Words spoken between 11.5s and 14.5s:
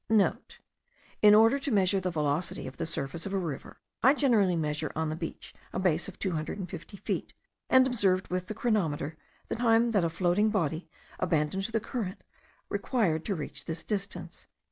to the current, required to reach this distance.)